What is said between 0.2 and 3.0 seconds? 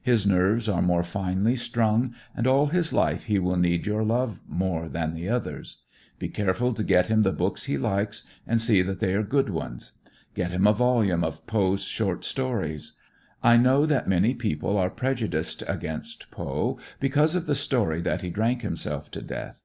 nerves are more finely strung and all his